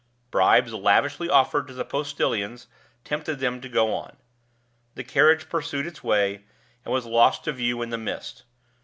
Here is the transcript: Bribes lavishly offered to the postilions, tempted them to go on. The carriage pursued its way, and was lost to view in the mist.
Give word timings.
Bribes 0.31 0.73
lavishly 0.73 1.29
offered 1.29 1.67
to 1.67 1.75
the 1.75 1.85
postilions, 1.85 2.65
tempted 3.03 3.37
them 3.37 3.61
to 3.61 3.69
go 3.69 3.93
on. 3.93 4.17
The 4.95 5.03
carriage 5.03 5.47
pursued 5.47 5.85
its 5.85 6.03
way, 6.03 6.43
and 6.83 6.91
was 6.91 7.05
lost 7.05 7.43
to 7.43 7.51
view 7.53 7.83
in 7.83 7.91
the 7.91 7.99
mist. 7.99 8.45